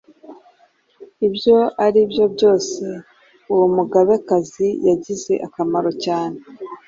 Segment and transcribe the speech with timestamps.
[1.27, 2.83] Ibyo ari byo byose,
[3.51, 6.37] uwo Mugabekazi yagize akamaro cyane,